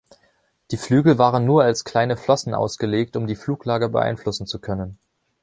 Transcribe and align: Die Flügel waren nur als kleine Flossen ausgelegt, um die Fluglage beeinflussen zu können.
Die 0.71 0.77
Flügel 0.77 1.19
waren 1.19 1.45
nur 1.45 1.63
als 1.63 1.83
kleine 1.83 2.17
Flossen 2.17 2.55
ausgelegt, 2.55 3.15
um 3.15 3.27
die 3.27 3.35
Fluglage 3.35 3.87
beeinflussen 3.87 4.47
zu 4.47 4.57
können. 4.57 4.97